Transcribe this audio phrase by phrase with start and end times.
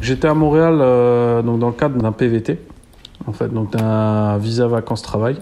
[0.00, 2.58] J'étais à Montréal euh, donc dans le cadre d'un PVT,
[3.26, 5.36] en fait, donc d'un visa vacances-travail.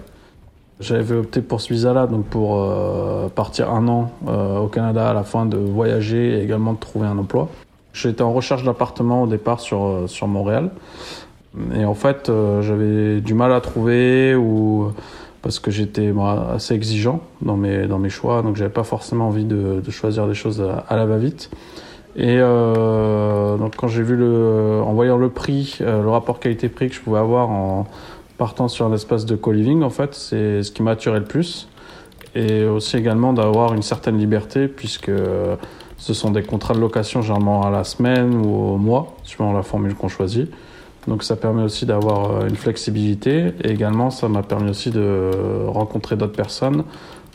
[0.80, 5.14] J'avais opté pour ce visa-là, donc pour euh, partir un an euh, au Canada à
[5.14, 7.48] la fin de voyager et également de trouver un emploi.
[7.92, 10.70] J'étais en recherche d'appartement au départ sur, euh, sur Montréal.
[11.75, 14.93] Et en fait, euh, j'avais du mal à trouver ou
[15.43, 16.12] parce que j'étais
[16.52, 20.27] assez exigeant dans mes, dans mes choix, donc j'avais pas forcément envie de, de choisir
[20.27, 21.50] des choses à, à la va-vite.
[22.18, 26.88] Et euh, donc quand j'ai vu le, en voyant le prix, euh, le rapport qualité-prix
[26.88, 27.86] que je pouvais avoir en
[28.38, 31.68] partant sur un espace de co-living, en fait, c'est ce qui m'a attiré le plus.
[32.34, 35.54] Et aussi également d'avoir une certaine liberté puisque euh,
[35.96, 39.62] ce sont des contrats de location généralement à la semaine ou au mois, suivant la
[39.62, 40.50] formule qu'on choisit.
[41.06, 45.30] Donc ça permet aussi d'avoir une flexibilité et également ça m'a permis aussi de
[45.69, 46.82] rencontrer d'autres personnes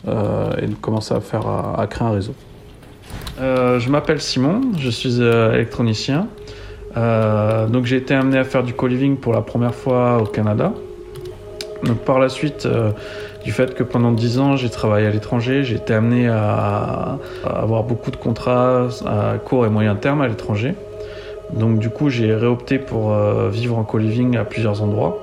[0.06, 2.34] et de commencer à faire à créer un réseau.
[3.40, 6.28] Euh, je m'appelle Simon, je suis euh, électronicien.
[6.96, 10.72] Euh, donc j'ai été amené à faire du co-living pour la première fois au Canada.
[11.82, 12.66] Donc par la suite,
[13.44, 17.82] du fait que pendant 10 ans j'ai travaillé à l'étranger, j'ai été amené à, avoir
[17.82, 20.74] beaucoup de contrats à court et moyen terme à l'étranger.
[21.52, 23.14] Donc du coup j'ai réopté pour
[23.50, 25.18] vivre en co-living à plusieurs endroits.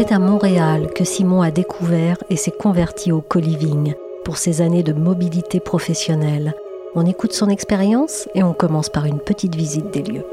[0.00, 3.92] C'est à Montréal que Simon a découvert et s'est converti au co-living
[4.24, 6.54] pour ses années de mobilité professionnelle.
[6.94, 10.24] On écoute son expérience et on commence par une petite visite des lieux.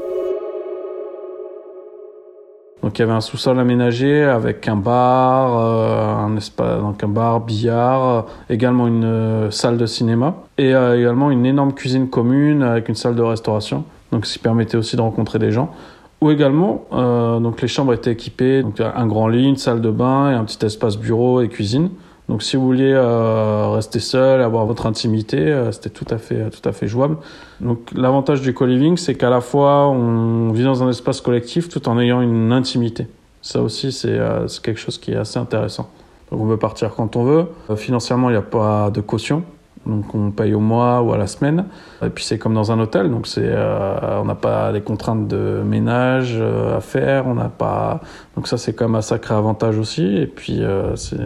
[2.82, 7.08] Donc il y avait un sous-sol aménagé avec un bar, euh, un espace, donc un
[7.08, 12.62] bar, billard, euh, également une euh, salle de cinéma et également une énorme cuisine commune
[12.62, 13.84] avec une salle de restauration.
[14.12, 15.74] Donc ce qui permettait aussi de rencontrer des gens.
[16.20, 19.90] Ou également, euh, donc les chambres étaient équipées, donc un grand lit, une salle de
[19.90, 21.90] bain et un petit espace bureau et cuisine.
[22.28, 26.50] Donc si vous vouliez euh, rester seul, avoir votre intimité, euh, c'était tout à fait
[26.50, 27.18] tout à fait jouable.
[27.60, 31.88] Donc l'avantage du co-living, c'est qu'à la fois on vit dans un espace collectif tout
[31.88, 33.06] en ayant une intimité.
[33.40, 35.88] Ça aussi, c'est euh, quelque chose qui est assez intéressant.
[36.30, 37.46] Donc on peut partir quand on veut.
[37.70, 39.42] Euh, financièrement, il n'y a pas de caution.
[39.88, 41.64] Donc on paye au mois ou à la semaine.
[42.04, 45.26] Et puis c'est comme dans un hôtel, donc c'est euh, on n'a pas les contraintes
[45.26, 48.00] de ménage euh, à faire, on n'a pas
[48.36, 50.16] donc ça c'est quand même un sacré avantage aussi.
[50.16, 51.18] Et puis euh, c'est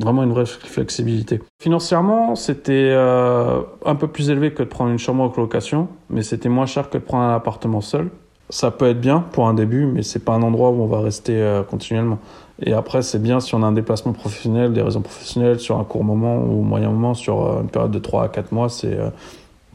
[0.00, 1.40] vraiment une vraie flexibilité.
[1.62, 6.48] Financièrement, c'était un peu plus élevé que de prendre une chambre en colocation, mais c'était
[6.48, 8.10] moins cher que de prendre un appartement seul.
[8.48, 11.00] Ça peut être bien pour un début, mais c'est pas un endroit où on va
[11.00, 12.18] rester continuellement.
[12.62, 15.84] Et après, c'est bien si on a un déplacement professionnel, des raisons professionnelles sur un
[15.84, 18.98] court moment ou moyen moment, sur euh, une période de 3 à 4 mois, c'est
[18.98, 19.10] euh,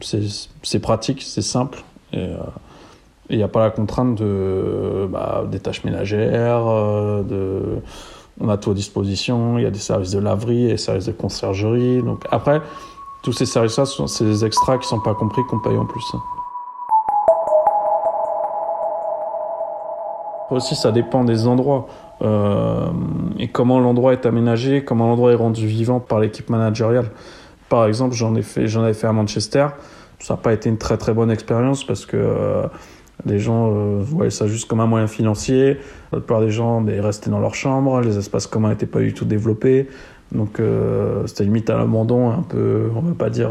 [0.00, 0.22] c'est
[0.62, 1.84] c'est pratique, c'est simple.
[2.12, 2.36] Et euh,
[3.30, 7.78] il n'y a pas la contrainte de, bah, des tâches ménagères, euh,
[8.40, 11.06] on a tout à disposition, il y a des services de laverie et des services
[11.06, 12.02] de conciergerie.
[12.02, 12.60] Donc après,
[13.22, 16.04] tous ces services-là, c'est des extras qui sont pas compris qu'on paye en plus.
[20.50, 21.86] Aussi, ça dépend des endroits
[22.22, 22.86] euh,
[23.38, 27.10] et comment l'endroit est aménagé, comment l'endroit est rendu vivant par l'équipe managériale.
[27.68, 29.68] Par exemple, j'en ai fait, j'en avais fait à Manchester.
[30.20, 32.66] Ça n'a pas été une très très bonne expérience parce que euh,
[33.26, 35.78] les gens euh, voyaient ça juste comme un moyen financier.
[36.12, 39.14] La plupart des gens mais, restaient dans leur chambre, les espaces communs n'étaient pas du
[39.14, 39.88] tout développés.
[40.30, 40.62] Donc
[41.26, 43.50] c'était limite à l'abandon, un peu, on va pas dire,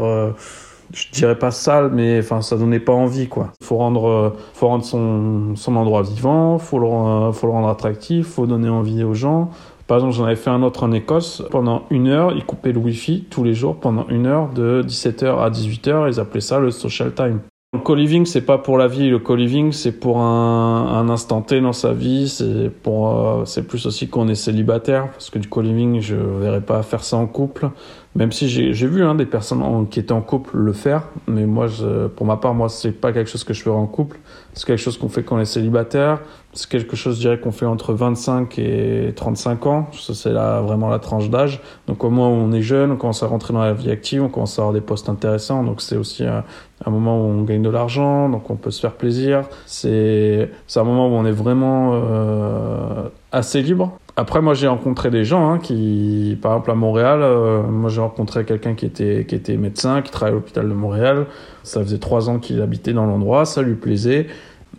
[0.92, 3.52] je dirais pas sale, mais enfin ça donnait pas envie quoi.
[3.62, 7.68] Faut rendre, euh, faut rendre son, son endroit vivant, faut le, rendre- faut le rendre
[7.68, 9.50] attractif, faut donner envie aux gens.
[9.86, 11.42] Par exemple, j'en avais fait un autre en Écosse.
[11.50, 15.38] Pendant une heure, ils coupaient le Wi-Fi tous les jours pendant une heure de 17h
[15.38, 16.08] à 18h.
[16.08, 17.40] Ils appelaient ça le social time.
[17.74, 19.08] Le co-living, c'est pas pour la vie.
[19.08, 22.28] Le co-living, c'est pour un, un instant T dans sa vie.
[22.28, 25.08] C'est pour, euh, c'est plus aussi qu'on est célibataire.
[25.10, 27.70] Parce que du co-living, je verrais pas faire ça en couple.
[28.14, 31.08] Même si j'ai vu hein, des personnes qui étaient en couple le faire.
[31.26, 33.86] Mais moi, je, pour ma part, moi, c'est pas quelque chose que je ferais en
[33.86, 34.18] couple.
[34.52, 36.20] C'est quelque chose qu'on fait quand on est célibataire.
[36.52, 39.86] C'est quelque chose, je dirais, qu'on fait entre 25 et 35 ans.
[39.92, 41.62] Ça, c'est là, vraiment la tranche d'âge.
[41.86, 44.28] Donc, au moins, on est jeune, on commence à rentrer dans la vie active, on
[44.28, 45.64] commence à avoir des postes intéressants.
[45.64, 46.44] Donc, c'est aussi un,
[46.84, 49.42] un moment où on gagne de l'argent, donc on peut se faire plaisir.
[49.66, 53.98] C'est un moment où on est vraiment euh, assez libre.
[54.16, 58.00] Après, moi, j'ai rencontré des gens hein, qui, par exemple, à Montréal, euh, moi, j'ai
[58.00, 61.26] rencontré quelqu'un qui était, qui était médecin, qui travaillait à l'hôpital de Montréal.
[61.62, 64.26] Ça faisait trois ans qu'il habitait dans l'endroit, ça lui plaisait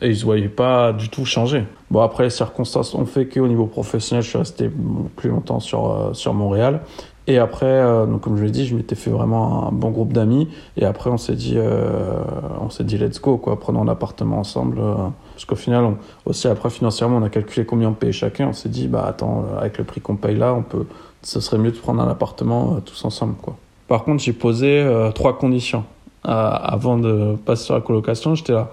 [0.01, 1.65] et il se voyait pas du tout changer.
[1.89, 4.69] Bon, après, les circonstances ont fait qu'au niveau professionnel, je suis resté
[5.15, 6.81] plus longtemps sur, euh, sur Montréal.
[7.25, 10.11] Et après, euh, donc comme je l'ai dit, je m'étais fait vraiment un bon groupe
[10.11, 10.49] d'amis.
[10.75, 12.21] Et après, on s'est dit, euh,
[12.59, 14.79] on s'est dit, let's go, quoi, prenons l'appartement ensemble.
[14.79, 14.95] euh,
[15.33, 18.49] parce qu'au final, aussi après financièrement, on a calculé combien on payait chacun.
[18.49, 20.85] On s'est dit, bah attends, euh, avec le prix qu'on paye là, on peut,
[21.21, 23.55] ce serait mieux de prendre un appartement tous ensemble, quoi.
[23.87, 25.83] Par contre, j'ai posé trois conditions
[26.23, 28.33] avant de passer sur la colocation.
[28.33, 28.69] J'étais là.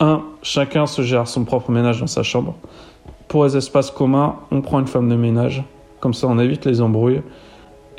[0.00, 2.54] Un, chacun se gère son propre ménage dans sa chambre.
[3.28, 5.64] Pour les espaces communs, on prend une femme de ménage.
[6.00, 7.22] Comme ça, on évite les embrouilles.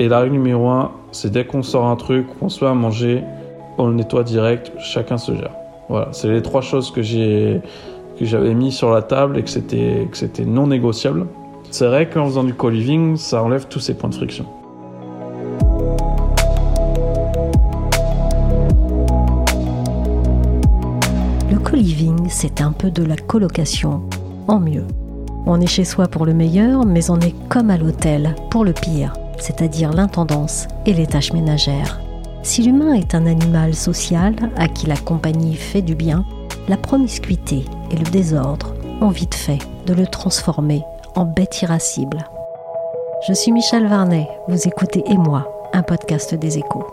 [0.02, 3.22] Et la règle numéro un, c'est dès qu'on sort un truc, qu'on soit à manger,
[3.78, 5.52] on le nettoie direct, chacun se gère.
[5.90, 7.62] Voilà, c'est les trois choses que j'ai
[8.18, 11.28] que j'avais mis sur la table et que c'était que c'était non négociable.
[11.70, 14.46] C'est vrai qu'en faisant du co-living, ça enlève tous ces points de friction.
[21.52, 24.04] Le co-living, c'est un peu de la colocation
[24.48, 24.86] en mieux.
[25.46, 28.72] On est chez soi pour le meilleur, mais on est comme à l'hôtel pour le
[28.72, 32.00] pire c'est-à-dire l'intendance et les tâches ménagères.
[32.44, 36.26] Si l'humain est un animal social à qui la compagnie fait du bien,
[36.68, 40.84] la promiscuité et le désordre ont vite fait de le transformer
[41.16, 42.30] en bête irascible.
[43.28, 46.86] Je suis Michel Varnet, vous écoutez Et moi, un podcast des échos.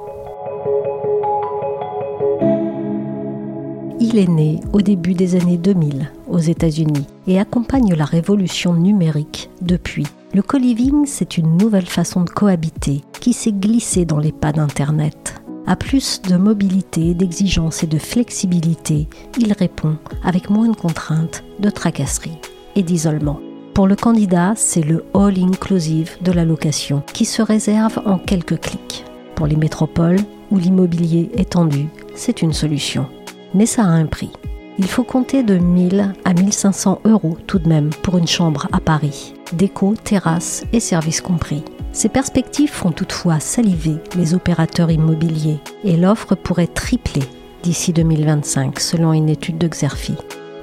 [4.00, 9.50] Il est né au début des années 2000 aux États-Unis et accompagne la révolution numérique
[9.62, 10.06] depuis
[10.36, 15.40] le co-living, c'est une nouvelle façon de cohabiter qui s'est glissée dans les pas d'Internet.
[15.66, 21.70] À plus de mobilité, d'exigence et de flexibilité, il répond avec moins de contraintes, de
[21.70, 22.36] tracasseries
[22.74, 23.40] et d'isolement.
[23.72, 28.60] Pour le candidat, c'est le all inclusive de la location qui se réserve en quelques
[28.60, 29.06] clics.
[29.36, 33.06] Pour les métropoles où l'immobilier est tendu, c'est une solution.
[33.54, 34.32] Mais ça a un prix.
[34.78, 38.80] Il faut compter de 1000 à 1500 euros tout de même pour une chambre à
[38.80, 41.62] Paris déco, terrasse et services compris.
[41.92, 47.22] Ces perspectives font toutefois saliver les opérateurs immobiliers et l'offre pourrait tripler
[47.62, 50.14] d'ici 2025 selon une étude de Xerfi.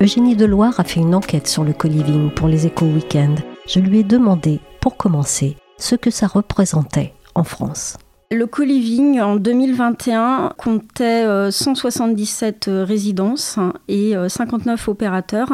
[0.01, 3.35] Eugénie Deloire a fait une enquête sur le co-living pour les éco week-end.
[3.68, 7.97] Je lui ai demandé, pour commencer, ce que ça représentait en France.
[8.33, 15.50] Le co-living en 2021 comptait 177 euh, euh, résidences et 59 euh, opérateurs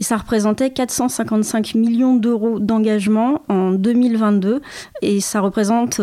[0.00, 4.62] et ça représentait 455 millions d'euros d'engagement en 2022
[5.02, 6.00] et ça représente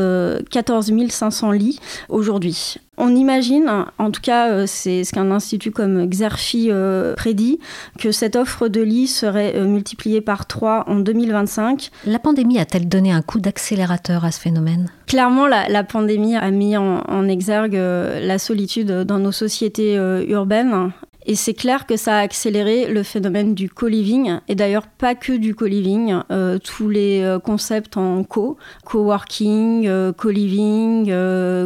[0.52, 2.78] 14 500 lits aujourd'hui.
[2.98, 7.58] On imagine, en tout cas euh, c'est ce qu'un institut comme Xerfi euh, prédit,
[7.98, 11.90] que cette offre de lits serait euh, multipliée par 3 en 2025.
[12.06, 14.90] La pandémie a-t-elle donné un coup d'accélérateur à ce phénomène?
[15.08, 19.96] Clairement, la, pandémie a mis en exergue la solitude dans nos sociétés
[20.28, 20.92] urbaines
[21.26, 25.34] et c'est clair que ça a accéléré le phénomène du co-living, et d'ailleurs pas que
[25.34, 31.12] du co-living, euh, tous les euh, concepts en co, co-working, euh, co-living,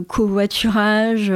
[0.07, 1.31] co-voiturage,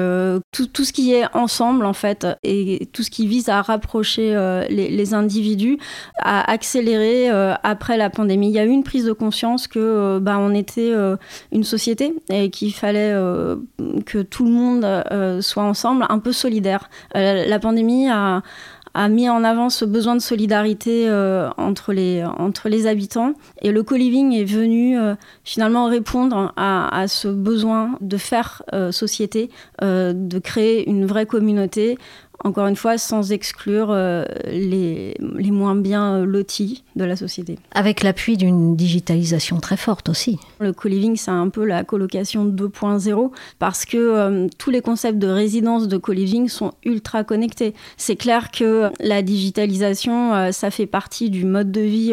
[0.52, 4.34] tout, ce qui est ensemble en fait, et tout ce qui vise à rapprocher
[4.70, 5.78] les, les, individus,
[6.22, 8.50] a accéléré après la pandémie.
[8.50, 10.94] Il y a eu une prise de conscience que bah, on était
[11.52, 13.14] une société et qu'il fallait
[14.06, 16.90] que tout le monde soit ensemble, un peu solidaire.
[17.14, 18.42] la pandémie a,
[19.10, 23.34] mis en avant ce besoin de solidarité euh, entre, les, habitants.
[23.62, 29.50] Et le co-living est venu euh, finalement répondre à, ce besoin de faire euh, société,
[29.82, 31.98] de créer une vraie communauté
[32.44, 37.58] encore une fois, sans exclure euh, les, les, moins bien lotis de la société.
[37.72, 40.40] Avec l'appui d'une digitalisation très forte aussi.
[40.60, 45.28] Le co-living, c'est un peu la colocation 2.0 parce que euh, tous les concepts de
[45.28, 47.74] résidence de co-living sont ultra connectés.
[47.98, 52.12] C'est clair que la digitalisation, euh, ça fait partie du mode de vie,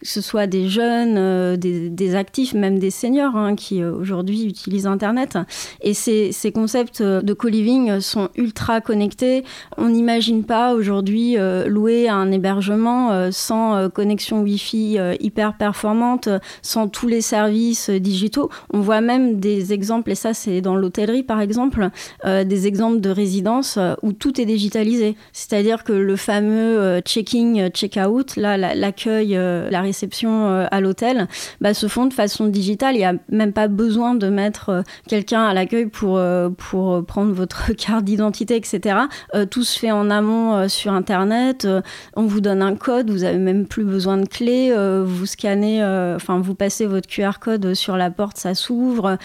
[0.00, 4.86] que ce soit des jeunes, des, des, actifs, même des seniors hein, qui aujourd'hui utilisent
[4.86, 5.38] Internet.
[5.82, 9.44] Et ces, ces concepts de co-living sont ultra connectés
[9.76, 16.28] on n'imagine pas aujourd'hui euh, louer un hébergement euh, sans euh, connexion Wi-Fi hyper performante,
[16.62, 18.50] sans tous les services digitaux.
[18.72, 21.90] On voit même des exemples, et ça c'est dans l'hôtellerie par exemple,
[22.24, 25.16] des exemples de résidences où tout est digitalisé.
[25.32, 31.28] C'est-à-dire que le fameux check-in, check-out, là, l'accueil, la réception à l'hôtel,
[31.60, 32.94] bah, se font de façon digitale.
[32.94, 36.20] Il n'y a même pas besoin de mettre quelqu'un à l'accueil pour,
[36.56, 38.96] pour prendre votre carte d'identité, etc
[39.56, 41.64] tout se fait en amont euh, sur Internet.
[41.64, 41.80] Euh,
[42.14, 44.70] on vous donne un code, vous avez même plus besoin de clé.
[44.70, 45.82] Euh, vous scannez,
[46.14, 49.16] enfin, vous passez votre QR code sur la porte, ça s'ouvre.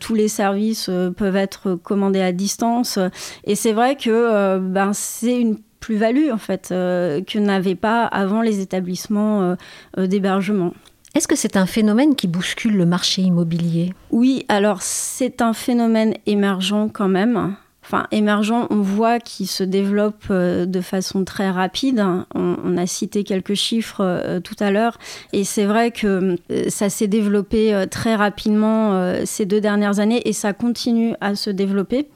[0.00, 2.98] tous les services peuvent être commandés à distance.
[3.44, 8.60] Et c'est vrai que ben, c'est une plus-value en fait que n'avaient pas avant les
[8.60, 9.56] établissements
[9.96, 10.74] d'hébergement.
[11.14, 13.94] Est-ce que c'est un phénomène qui bouscule le marché immobilier?
[14.10, 17.56] Oui, alors c'est un phénomène émergent quand même
[17.90, 22.04] enfin émergents, on voit qu'ils se développent de façon très rapide.
[22.34, 24.96] On, a cité quelques chiffres tout à l'heure,
[25.32, 26.36] et c'est vrai que
[26.68, 32.08] ça s'est développé très rapidement ces deux dernières années, et ça continue à se développer.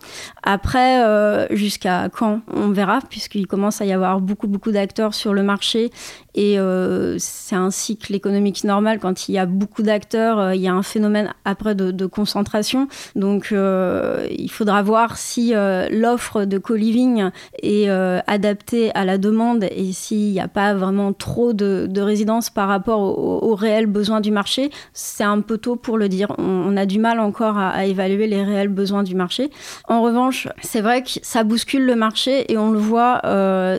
[0.44, 1.02] Après,
[1.50, 5.90] jusqu'à quand On verra, puisqu'il commence à y avoir beaucoup beaucoup d'acteurs sur le marché
[6.34, 8.98] et euh, c'est un cycle économique normal.
[8.98, 12.88] Quand il y a beaucoup d'acteurs, euh, il y a un phénomène après de, concentration.
[13.16, 15.54] Donc, euh, il faudra voir si
[15.90, 17.30] l'offre de co-living
[17.62, 22.68] est adaptée à la demande et s'il n'y a pas vraiment trop de, résidences par
[22.68, 24.70] rapport aux, réels besoins du marché.
[24.92, 26.32] C'est un peu tôt pour le dire.
[26.38, 29.50] On, a du mal encore à, évaluer les réels besoins du marché.
[29.88, 33.22] En revanche, c'est vrai que ça bouscule le marché et on le voit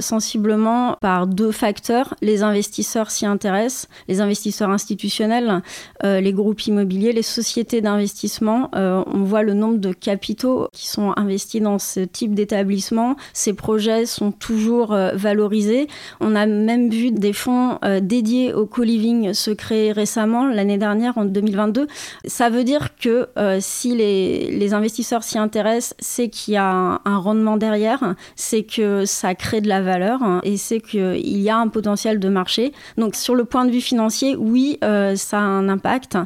[0.01, 2.15] sensiblement par deux facteurs.
[2.21, 5.61] Les investisseurs s'y intéressent, les investisseurs institutionnels,
[6.03, 8.69] euh, les groupes immobiliers, les sociétés d'investissement.
[8.75, 13.15] Euh, on voit le nombre de capitaux qui sont investis dans ce type d'établissement.
[13.33, 15.87] Ces projets sont toujours euh, valorisés.
[16.19, 21.25] On a même vu des fonds dédiés au co-living se créer récemment, l'année dernière, en
[21.25, 21.87] 2022.
[22.25, 23.27] Ça veut dire que
[23.59, 29.35] si les, investisseurs s'y intéressent, c'est qu'il y a un, rendement derrière, c'est que ça
[29.35, 32.73] crée de la valeur hein, et c'est qu'il y a un potentiel de marché.
[32.97, 36.17] Donc sur le point de vue financier, oui, euh, ça a un impact.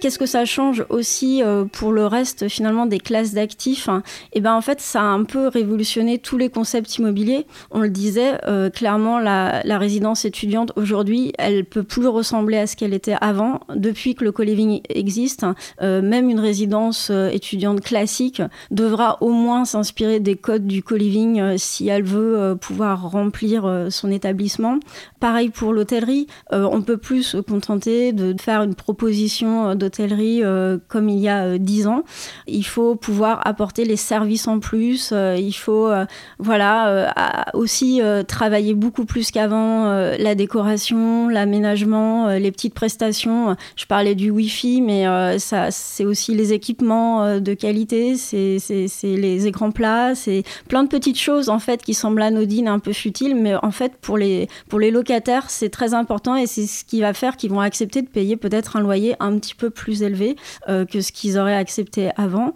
[0.00, 4.40] Qu'est-ce que ça change aussi euh, pour le reste finalement des classes d'actifs Et eh
[4.40, 7.46] ben en fait, ça a un peu révolutionné tous les concepts immobiliers.
[7.72, 12.76] On le disait euh, clairement, la, résidence étudiante aujourd'hui, elle peut plus ressembler à ce
[12.76, 13.60] qu'elle était avant.
[13.74, 15.46] Depuis que le co-living existe,
[15.82, 21.88] euh, même une résidence étudiante classique devra au moins s'inspirer des codes du co-living si
[21.88, 24.78] elle veut pouvoir remplir son établissement.
[25.20, 31.08] Pareil pour l'hôtellerie, on peut plus se contenter de faire une proposition de euh, comme
[31.08, 32.02] il y a euh, dix ans.
[32.46, 35.10] Il faut pouvoir apporter les services en plus.
[35.12, 35.90] Euh, il faut
[36.38, 37.12] voilà
[37.54, 43.56] aussi travailler beaucoup plus qu'avant la décoration, l'aménagement, les petites prestations.
[43.76, 48.58] Je parlais du Wi-Fi, mais ça c'est aussi les équipements de qualité, c'est
[49.02, 52.92] les écrans plats, c'est plein de petites choses en fait qui semblent anodines, un peu
[52.92, 56.84] futiles, mais en fait pour les pour les locataires c'est très important et c'est ce
[56.84, 59.77] qui va faire qu'ils vont accepter de payer peut-être un loyer un petit peu plus
[60.02, 60.36] élevé
[60.68, 62.54] euh, que ce qu'ils auraient accepté avant.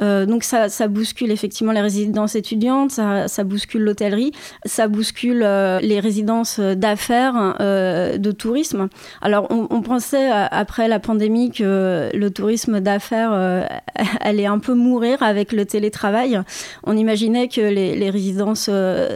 [0.00, 4.32] Euh, donc ça, bouscule effectivement les résidences étudiantes, ça, bouscule l'hôtellerie,
[4.64, 8.88] ça bouscule euh, les résidences d'affaires, euh, de tourisme.
[9.22, 13.32] Alors on, pensait après la pandémie que le tourisme d'affaires
[14.20, 16.40] allait un peu mourir avec le télétravail.
[16.84, 18.70] On imaginait que les, résidences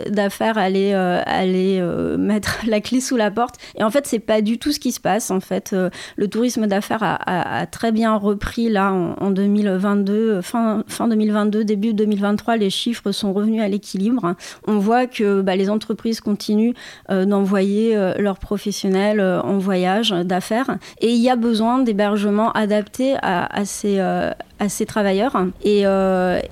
[0.09, 1.81] d'affaires allaient, allaient
[2.19, 3.57] mettre la clé sous la porte.
[3.77, 5.31] Et en fait, c'est pas du tout ce qui se passe.
[5.31, 5.75] En fait,
[6.17, 11.95] le tourisme d'affaires a, très bien repris là en, en 2022, fin fin, 2022, début
[11.95, 14.35] 2023, les chiffres sont revenus à l'équilibre.
[14.67, 16.73] On voit que bah, les entreprises continuent
[17.11, 22.53] euh, d'envoyer euh, leurs professionnels euh, en voyage d'affaires et il y a besoin d'hébergements
[22.53, 25.37] adaptés à, ces, travailleurs.
[25.63, 25.85] Et,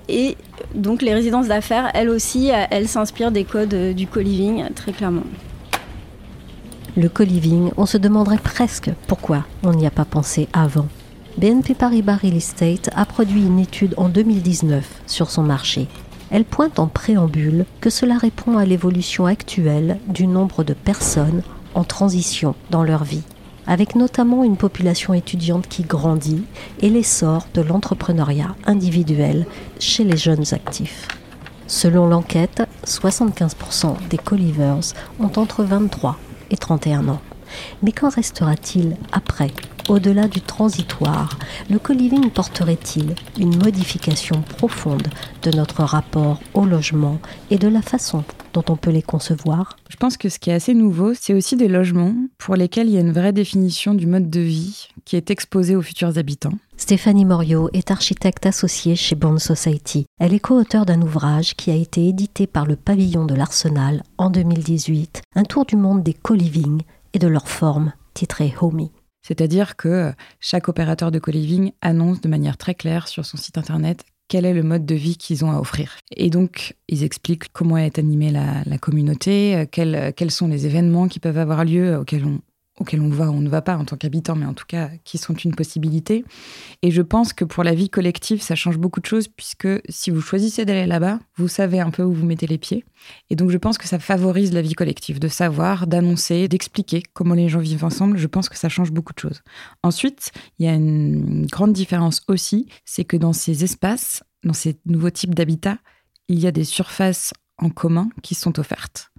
[0.08, 0.36] et
[0.74, 5.24] donc les résidences d'affaires, elles aussi, elles s'inspirent des codes du co-living, très clairement.
[6.96, 10.86] Le co-living, on se demanderait presque pourquoi on n'y a pas pensé avant.
[11.38, 15.86] BNP Paribas Real Estate a produit une étude en 2019 sur son marché.
[16.30, 21.42] Elle pointe en préambule que cela répond à l'évolution actuelle du nombre de personnes
[21.74, 23.22] en transition dans leur vie,
[23.66, 26.42] avec notamment une population étudiante qui grandit
[26.80, 29.44] et l'essor de l'entrepreneuriat individuel
[29.78, 31.06] chez les jeunes actifs.
[31.66, 36.16] Selon l'enquête, 75% des co-livers ont entre 23
[36.50, 37.20] et 31 ans.
[37.82, 39.52] Mais qu'en restera-t-il après
[39.88, 41.38] au-delà du transitoire,
[41.70, 45.06] le co-living porterait-il une modification profonde
[45.42, 49.76] de notre rapport au logement et de la façon dont on peut les concevoir?
[49.88, 52.94] Je pense que ce qui est assez nouveau, c'est aussi des logements pour lesquels il
[52.94, 56.58] y a une vraie définition du mode de vie qui est exposé aux futurs habitants.
[56.76, 60.06] Stéphanie Morio est architecte associée chez Bond Society.
[60.18, 64.30] Elle est co-auteure d'un ouvrage qui a été édité par le Pavillon de l'Arsenal en
[64.30, 66.82] 2018, Un tour du monde des co-living
[67.16, 68.90] et de leurs formes, titré Homey.
[69.22, 74.04] C'est-à-dire que chaque opérateur de co-living annonce de manière très claire sur son site internet
[74.28, 75.96] quel est le mode de vie qu'ils ont à offrir.
[76.14, 81.08] Et donc, ils expliquent comment est animée la, communauté, euh, quels, quels, sont les événements
[81.08, 82.40] qui peuvent avoir lieu, auxquels on
[82.78, 84.90] auxquels on va ou on ne va pas en tant qu'habitant, mais en tout cas
[85.04, 86.24] qui sont une possibilité.
[86.82, 90.10] Et je pense que pour la vie collective, ça change beaucoup de choses, puisque si
[90.10, 92.84] vous choisissez d'aller là-bas, vous savez un peu où vous mettez les pieds.
[93.30, 97.34] Et donc je pense que ça favorise la vie collective, de savoir, d'annoncer, d'expliquer comment
[97.34, 98.18] les gens vivent ensemble.
[98.18, 99.42] Je pense que ça change beaucoup de choses.
[99.82, 104.78] Ensuite, il y a une grande différence aussi, c'est que dans ces espaces, dans ces
[104.86, 105.78] nouveaux types d'habitats,
[106.28, 109.10] il y a des surfaces en commun qui sont offertes.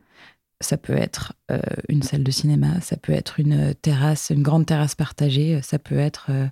[0.59, 4.65] Ça peut être euh, une salle de cinéma, ça peut être une terrasse, une grande
[4.65, 6.47] terrasse partagée, ça peut être euh,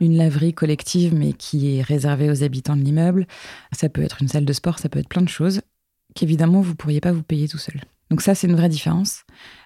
[0.00, 3.26] une laverie collective mais qui est réservée aux habitants de l'immeuble,
[3.72, 5.60] ça peut être une salle de sport, ça peut être plein de choses
[6.14, 7.80] qu'évidemment vous ne pourriez pas vous payer tout seul.
[8.14, 9.24] Donc ça, c'est une vraie différence.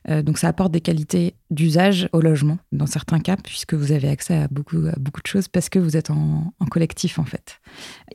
[0.08, 4.08] Euh, donc ça apporte des qualités d'usage au logement, dans certains cas, puisque vous avez
[4.08, 7.60] accès à beaucoup, beaucoup de choses parce que vous êtes en, collectif, en fait.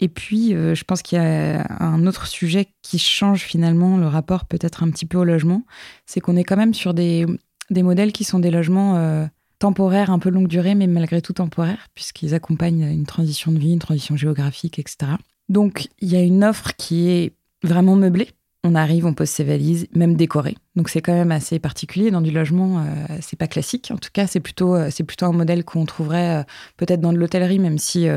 [0.02, 4.08] Et puis, euh, je pense qu'il y a un autre sujet qui change finalement le
[4.08, 5.68] rapport peut-être un petit peu au logement,
[6.08, 7.28] c'est qu'on est quand même sur des,
[7.70, 8.98] des modèles qui sont des logements...
[8.98, 9.28] Euh,
[9.60, 13.72] temporaires, un peu longue durée, mais malgré tout temporaires, puisqu'ils accompagnent une transition de vie,
[13.72, 15.14] une transition géographique, etc.
[15.48, 18.28] Donc, il y a une offre qui est vraiment meublée,
[18.64, 20.56] on arrive, on pose ses valises, même décorées.
[20.76, 22.80] Donc c'est quand même assez particulier dans du logement.
[22.80, 23.92] Euh, c'est pas classique.
[23.94, 26.44] En tout cas, c'est plutôt euh, c'est plutôt un modèle qu'on trouverait euh,
[26.78, 28.08] peut-être dans de l'hôtellerie, même si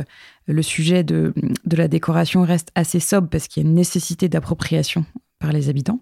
[0.46, 1.34] le sujet de,
[1.64, 5.04] de la décoration reste assez sobre parce qu'il y a une nécessité d'appropriation
[5.40, 6.00] par les habitants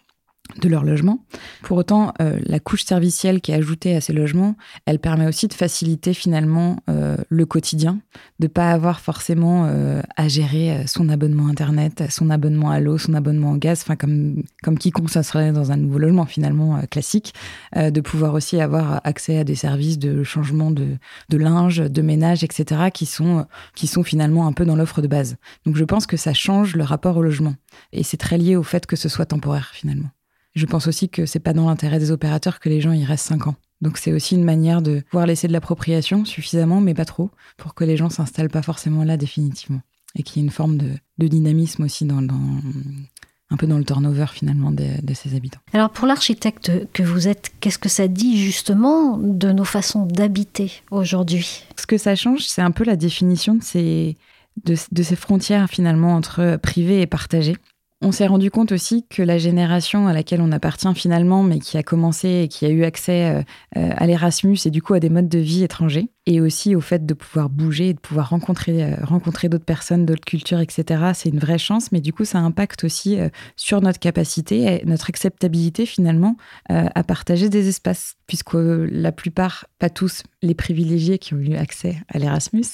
[0.60, 1.24] de leur logement.
[1.62, 5.48] Pour autant, euh, la couche servicielle qui est ajoutée à ces logements, elle permet aussi
[5.48, 7.98] de faciliter finalement euh, le quotidien,
[8.40, 13.14] de pas avoir forcément euh, à gérer son abonnement internet, son abonnement à l'eau, son
[13.14, 17.34] abonnement au gaz, enfin comme comme quiconque ça serait dans un nouveau logement finalement classique,
[17.74, 20.96] de pouvoir aussi avoir accès à des services de changement de,
[21.30, 22.90] de linge, de ménage, etc.
[22.92, 25.36] qui sont qui sont finalement un peu dans l'offre de base.
[25.66, 27.54] Donc je pense que ça change le rapport au logement
[27.92, 30.10] et c'est très lié au fait que ce soit temporaire finalement.
[30.54, 33.26] Je pense aussi que c'est pas dans l'intérêt des opérateurs que les gens y restent
[33.26, 33.56] 5 ans.
[33.80, 37.74] Donc c'est aussi une manière de pouvoir laisser de l'appropriation suffisamment, mais pas trop, pour
[37.74, 39.80] que les gens s'installent pas forcément là définitivement.
[40.14, 42.22] Et qu'il y ait une forme de, dynamisme aussi dans,
[43.50, 45.58] un peu dans le turnover finalement de, de ces habitants.
[45.72, 50.82] Alors pour l'architecte que vous êtes, qu'est-ce que ça dit justement de nos façons d'habiter
[50.92, 51.64] aujourd'hui?
[51.76, 54.16] Ce que ça change, c'est un peu la définition de ces,
[54.64, 57.56] de ces frontières finalement entre privé et partagé.
[58.02, 61.78] On s'est rendu compte aussi que la génération à laquelle on appartient finalement, mais qui
[61.78, 63.42] a commencé et qui a eu accès euh,
[63.76, 66.80] euh, à l'Erasmus et du coup à des modes de vie étrangers, et aussi au
[66.80, 71.12] fait de pouvoir bouger et de pouvoir rencontrer, euh, rencontrer d'autres personnes, d'autres cultures, etc.
[71.12, 74.84] C'est une vraie chance, mais du coup, ça impacte aussi euh, sur notre capacité, et
[74.86, 76.36] notre acceptabilité finalement
[76.70, 81.54] euh, à partager des espaces, puisque la plupart, pas tous, les privilégiés qui ont eu
[81.56, 82.64] accès à l'Erasmus,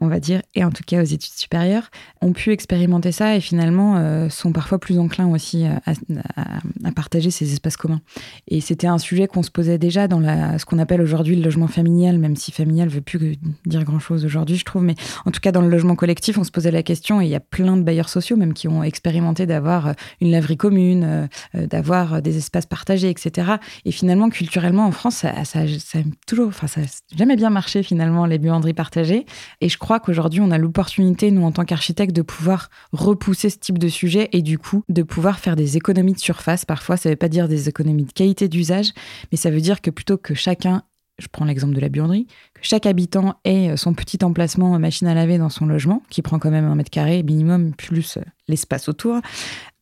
[0.00, 3.40] on va dire, et en tout cas aux études supérieures, ont pu expérimenter ça et
[3.40, 8.00] finalement sont parfois plus enclins aussi à, partager ces espaces communs.
[8.48, 10.22] Et c'était un sujet qu'on se posait déjà dans
[10.58, 14.24] ce qu'on appelle aujourd'hui le logement familial, même si familial ne veut plus dire grand-chose
[14.24, 14.82] aujourd'hui, je trouve.
[14.82, 17.30] Mais en tout cas, dans le logement collectif, on se posait la question, et il
[17.30, 21.04] y a plein de bailleurs sociaux même qui ont expérimenté d'avoir euh, une laverie commune,
[21.04, 23.52] euh, euh, d'avoir des espaces partagés, etc.
[23.84, 26.80] Et finalement, culturellement, en France, ça, ça, ça toujours, enfin, ça
[27.16, 29.26] jamais bien marché finalement, les buanderies partagées.
[29.60, 33.58] Et je crois qu'aujourd'hui, on a l'opportunité, nous, en tant qu'architectes, de pouvoir repousser ce
[33.58, 36.64] type de sujet et du coup, de pouvoir faire des économies de surface.
[36.64, 38.92] Parfois, ça ne veut pas dire des économies de qualité d'usage,
[39.30, 40.82] mais ça veut dire que plutôt que chacun
[41.18, 45.14] je prends l'exemple de la buanderie, que chaque habitant ait son petit emplacement machine à
[45.14, 49.20] laver dans son logement, qui prend quand même un mètre carré minimum, plus l'espace autour,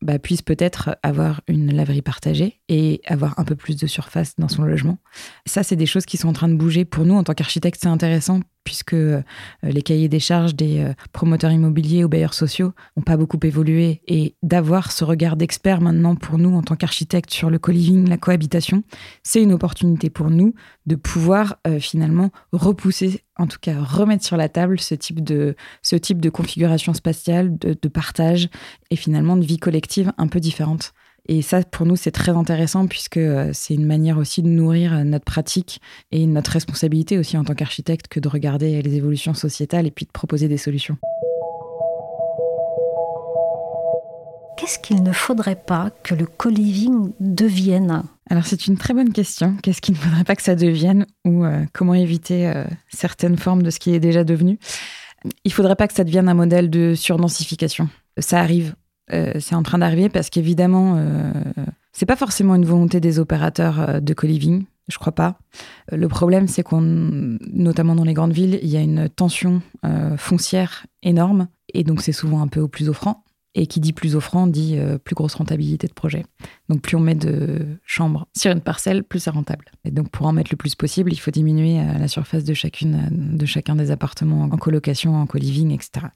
[0.03, 4.49] bah, puisse peut-être avoir une laverie partagée et avoir un peu plus de surface dans
[4.49, 4.99] son logement.
[5.47, 6.85] Ça, c'est des choses qui sont en train de bouger.
[6.85, 9.23] Pour nous, en tant qu'architecte, c'est intéressant puisque euh,
[9.63, 14.03] les cahiers des charges des euh, promoteurs immobiliers ou bailleurs sociaux n'ont pas beaucoup évolué.
[14.07, 18.19] Et d'avoir ce regard d'expert maintenant pour nous, en tant qu'architecte, sur le co-living, la
[18.19, 18.83] cohabitation,
[19.23, 20.55] c'est une opportunité pour nous
[20.87, 25.57] de pouvoir euh, finalement repousser, en tout cas remettre sur la table ce type de,
[25.83, 28.49] ce type de configuration spatiale, de, de partage
[28.91, 30.93] et finalement de vie collective un peu différente.
[31.29, 34.93] Et ça, pour nous, c'est très intéressant puisque euh, c'est une manière aussi de nourrir
[34.93, 39.35] euh, notre pratique et notre responsabilité aussi en tant qu'architecte que de regarder les évolutions
[39.35, 40.99] sociétales et puis de proposer des solutions.
[44.63, 48.05] Qu'est-ce qu'il ne faudrait pas que le co-living devienne?
[48.31, 49.57] Alors c'est une très bonne question.
[49.61, 51.05] Qu'est-ce qu'il ne faudrait pas que ça devienne?
[51.25, 52.53] Ou euh, comment éviter
[52.89, 54.61] certaines formes de ce qui est déjà devenu?
[55.25, 57.89] Il ne faudrait pas que ça devienne un modèle de surdensification.
[58.19, 58.75] Ça arrive
[59.13, 61.33] euh, c'est en train d'arriver parce qu'évidemment, euh,
[61.93, 65.39] c'est pas forcément une volonté des opérateurs euh, de co-living, je crois pas.
[65.91, 69.63] Le problème, c'est qu'on, notamment dans les grandes villes, il y a une tension
[70.17, 73.25] foncière énorme et donc c'est souvent un peu au plus offrant.
[73.55, 76.25] Et qui dit plus offrant dit euh, plus grosse rentabilité de projet.
[76.71, 79.67] Donc plus on met de chambres sur une parcelle, plus c'est rentable.
[79.85, 82.55] Et donc pour en mettre le plus possible, il faut diminuer euh, la surface de,
[82.55, 86.07] chacune, de chacun des appartements en colocation, en co-living, etc.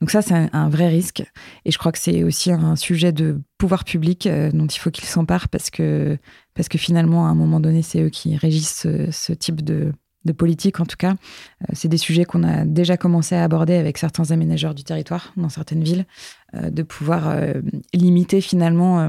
[0.00, 1.22] Donc ça, c'est un, vrai risque.
[1.66, 4.90] Et je crois que c'est aussi un sujet de pouvoir public euh, dont il faut
[4.90, 6.16] qu'ils s'emparent parce que,
[6.54, 9.92] parce que finalement, à un moment donné, c'est eux qui régissent ce type de
[10.24, 11.12] de politique en tout cas.
[11.12, 15.32] Euh, c'est des sujets qu'on a déjà commencé à aborder avec certains aménageurs du territoire
[15.36, 16.06] dans certaines villes,
[16.54, 17.54] euh, de pouvoir euh,
[17.94, 19.08] limiter finalement,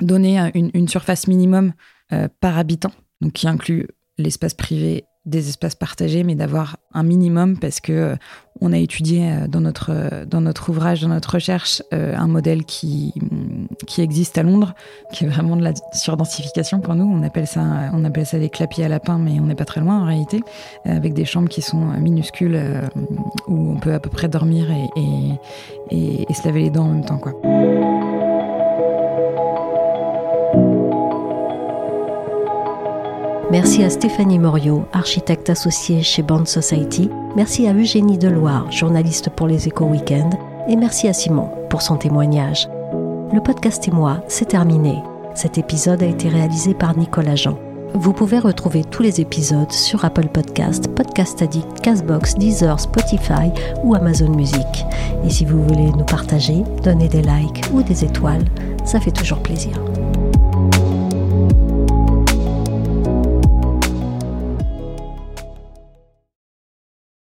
[0.00, 1.72] donner une, surface minimum
[2.40, 2.92] par habitant,
[3.32, 3.88] qui inclut
[4.18, 8.16] l'espace privé des espaces partagés, mais d'avoir un minimum parce que euh,
[8.60, 12.64] on a étudié euh, dans notre, euh, dans notre ouvrage, dans notre recherche, un modèle
[12.64, 13.14] qui,
[13.86, 14.74] qui existe à Londres,
[15.12, 17.04] qui est vraiment de la surdensification pour nous.
[17.04, 19.80] On appelle ça, on appelle ça des clapiers à lapin, mais on n'est pas très
[19.80, 20.42] loin en réalité,
[20.84, 22.60] avec des chambres qui sont minuscules
[23.46, 24.88] où on peut à peu près dormir et,
[25.90, 27.18] et, et se laver les dents en même temps.
[27.18, 27.34] Quoi.
[33.52, 37.10] Merci à Stéphanie Morio, architecte associée chez Bond Society.
[37.36, 40.32] Merci à Eugénie Deloire, journaliste pour les Échos Weekend.
[40.70, 42.66] Et merci à Simon pour son témoignage.
[43.30, 44.94] Le podcast et moi, c'est terminé.
[45.34, 47.58] Cet épisode a été réalisé par Nicolas Jean.
[47.92, 53.52] Vous pouvez retrouver tous les épisodes sur Apple Podcast, Podcast Addict, Castbox, Deezer, Spotify
[53.84, 54.86] ou Amazon Music.
[55.26, 58.46] Et si vous voulez nous partager, donner des likes ou des étoiles,
[58.86, 59.78] ça fait toujours plaisir.